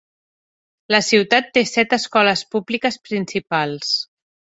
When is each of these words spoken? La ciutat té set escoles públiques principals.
La 0.93 1.01
ciutat 1.07 1.51
té 1.57 1.63
set 1.71 1.93
escoles 1.97 2.43
públiques 2.55 2.97
principals. 3.11 3.93